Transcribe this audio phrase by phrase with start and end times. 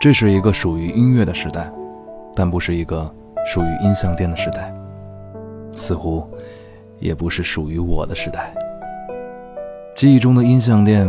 [0.00, 1.70] 这是一个属于音乐的时代，
[2.34, 4.72] 但不是一个属于音像店的时代，
[5.76, 6.26] 似乎
[6.98, 8.54] 也不是属于我的时代。
[9.94, 11.06] 记忆中的音像店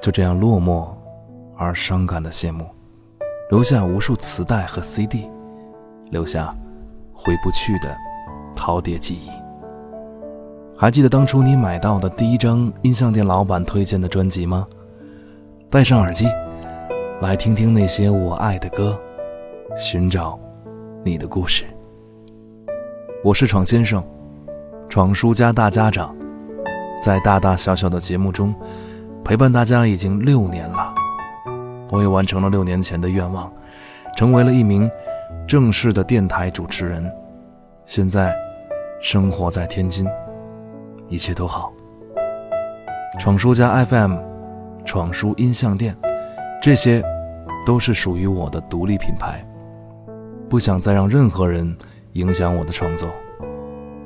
[0.00, 0.88] 就这样落寞
[1.54, 2.64] 而伤感的谢幕，
[3.50, 5.28] 留下无数磁带和 CD，
[6.08, 6.56] 留下
[7.12, 7.94] 回不去的
[8.56, 9.28] 陶碟记忆。
[10.78, 14.66] 还记得当初你买到的第一张音像店老板推荐的专辑吗？
[15.68, 16.26] 戴上耳机，
[17.20, 18.98] 来听听那些我爱的歌，
[19.76, 20.40] 寻找
[21.04, 21.66] 你的故事。
[23.22, 24.02] 我是闯先生，
[24.88, 26.16] 闯书家大家长，
[27.02, 28.54] 在大大小小的节目中
[29.22, 30.94] 陪伴大家已经六年了。
[31.90, 33.52] 我也完成了六年前的愿望，
[34.16, 34.90] 成为了一名
[35.46, 37.04] 正式的电台主持人。
[37.84, 38.34] 现在
[38.98, 40.08] 生活在天津。
[41.10, 41.70] 一切都好。
[43.18, 44.16] 闯书家 FM，
[44.86, 45.94] 闯书音像店，
[46.60, 47.02] 这些
[47.64, 49.42] 都是属于我的独立品牌。
[50.48, 51.76] 不想再让任何人
[52.12, 53.08] 影响我的创作，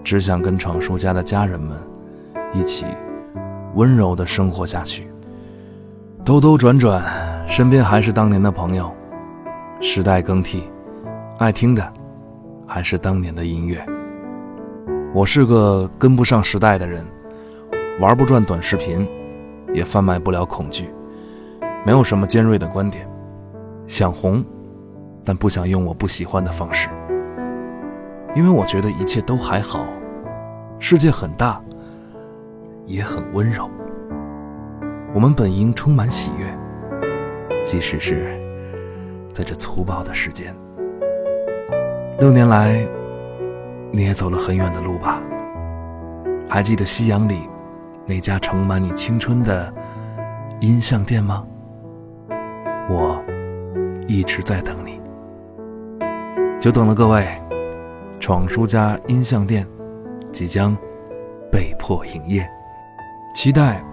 [0.05, 1.77] 只想跟闯叔家的家人们
[2.53, 2.87] 一起
[3.75, 5.11] 温柔的生活下去。
[6.25, 7.03] 兜兜转转，
[7.49, 8.95] 身边还是当年的朋友。
[9.81, 10.65] 时代更替，
[11.39, 11.93] 爱听的
[12.67, 13.85] 还是当年的音乐。
[15.13, 17.05] 我是个跟不上时代的人，
[18.01, 19.09] 玩不转短视频，
[19.75, 20.89] 也贩卖不了恐惧，
[21.85, 23.09] 没有什么尖锐的观点，
[23.87, 24.45] 想红，
[25.25, 26.89] 但不想用我不喜欢的方式，
[28.35, 29.87] 因为我觉得一切都还好，
[30.79, 31.61] 世界很大，
[32.87, 33.71] 也很温柔，
[35.15, 36.47] 我们本应充满喜悦，
[37.65, 38.41] 即使是
[39.33, 40.55] 在这粗暴的时间。
[42.19, 42.87] 六年来。
[43.97, 45.23] 你也走了很远的路吧？
[46.49, 47.49] 还记得夕阳里
[48.07, 49.73] 那家盛满你青春的
[50.59, 51.47] 音像店吗？
[52.89, 53.23] 我
[54.07, 55.01] 一直在等你，
[56.61, 57.27] 久等了各位。
[58.21, 59.67] 闯书家音像店
[60.33, 60.75] 即将
[61.53, 62.49] 被迫营业，
[63.35, 63.85] 期待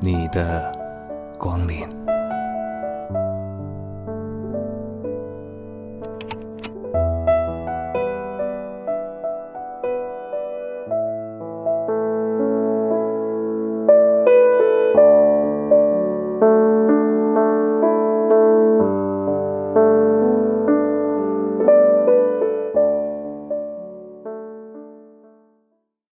[0.00, 0.70] 你的
[1.38, 1.88] 光临。